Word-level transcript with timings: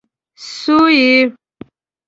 سويي 0.59 1.21